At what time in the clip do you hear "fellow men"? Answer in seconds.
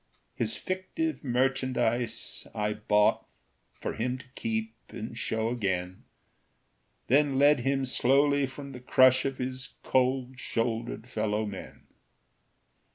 11.07-11.83